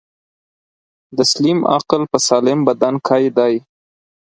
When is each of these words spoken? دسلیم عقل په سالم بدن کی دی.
دسلیم 1.17 1.59
عقل 1.75 2.01
په 2.11 2.17
سالم 2.27 2.59
بدن 2.67 2.95
کی 3.07 3.25
دی. 3.37 3.53